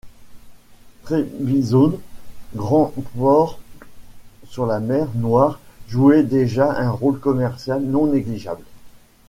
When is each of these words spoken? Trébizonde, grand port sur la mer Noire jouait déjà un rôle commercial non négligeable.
Trébizonde, 1.03 1.99
grand 2.55 2.91
port 3.19 3.59
sur 4.47 4.65
la 4.65 4.79
mer 4.79 5.07
Noire 5.13 5.59
jouait 5.89 6.23
déjà 6.23 6.71
un 6.71 6.89
rôle 6.89 7.19
commercial 7.19 7.83
non 7.83 8.07
négligeable. 8.07 8.63